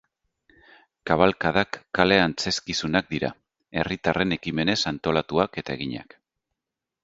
Kabalkadak 1.09 1.77
kale 1.99 2.17
antzezkizunak 2.23 3.13
dira, 3.13 3.31
herritarren 3.83 4.37
ekimenez 4.41 4.79
antolatuak 4.95 5.65
eta 5.65 5.79
eginak. 5.81 6.21